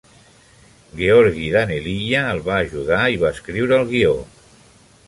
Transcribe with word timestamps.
Georgi 1.01 1.51
Daneliya 1.57 2.25
el 2.31 2.43
va 2.49 2.59
ajudar 2.65 3.03
i 3.19 3.21
va 3.27 3.33
escriure 3.39 3.81
el 3.83 3.89
guió. 3.95 4.17